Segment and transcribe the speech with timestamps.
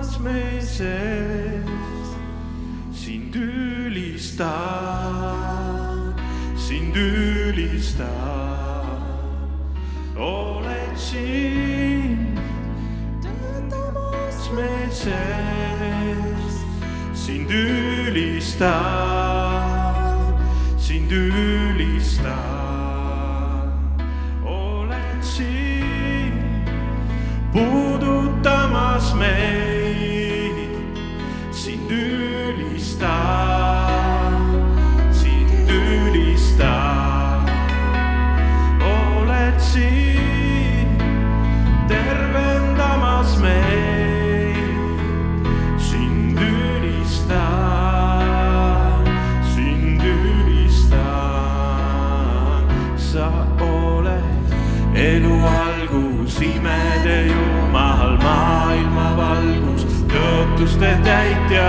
[0.00, 1.64] puudutamas me sees
[2.92, 4.44] sind ülistan,
[6.56, 8.08] sind ülistan.
[10.16, 12.38] oled siin
[13.22, 16.54] töötamas me sees,
[17.14, 18.68] sind ülistan,
[20.78, 22.69] sind ülistan.
[53.20, 53.28] Sa
[53.60, 54.48] oled
[54.96, 61.68] elu algus, imede Jumal, maailma valgus, tõotuste täitja.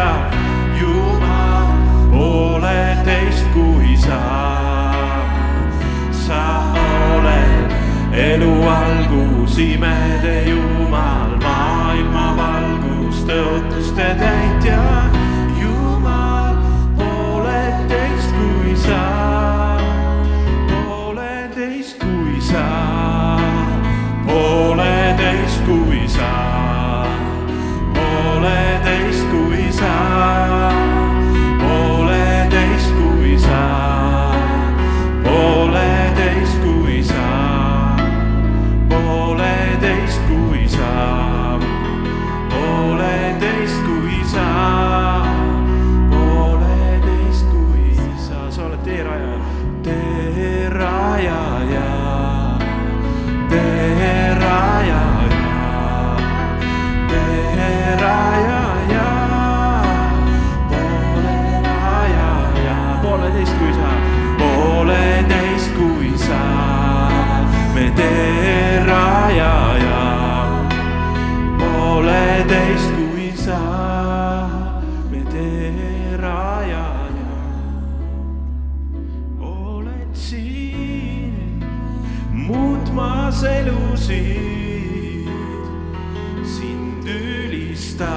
[0.79, 1.75] Jumal,
[2.15, 4.21] ole teist kui sa.
[6.23, 6.43] sa
[7.17, 7.75] oled
[8.15, 10.50] elu algus, imede Jumal,
[72.51, 73.59] teist kui sa,
[75.11, 76.87] me teerajaja
[79.39, 81.63] oled siin
[82.35, 85.31] muutmas elusid,
[86.43, 88.11] sind ülistan,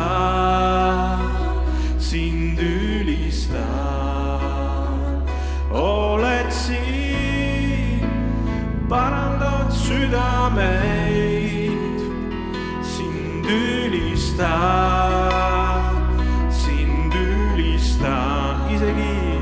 [1.99, 3.63] sind ülistan.
[5.71, 8.03] oled siin,
[8.91, 11.04] parandad südameid,
[14.35, 15.95] ülistan,
[16.51, 19.39] sind ülistan, isegi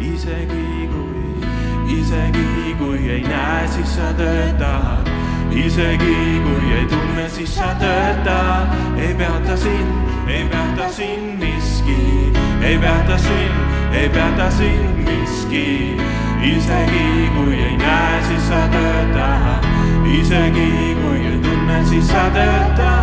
[0.00, 5.10] isegi kui, isegi kui ei näe, siis sa töötad.
[5.50, 8.68] isegi kui ei tunne, siis sa töötad.
[8.98, 12.32] ei peata sind, ei peata sind miski,
[12.62, 15.96] ei peata sind, ei peata sind miski.
[16.42, 19.66] isegi kui ei näe, siis sa töötad.
[20.06, 22.93] isegi kui ei tunne, siis sa töötad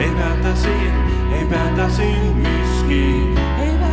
[0.00, 0.92] ei päätä siin,
[1.32, 3.34] ei päätä siin miski.
[3.62, 3.89] Ei päätä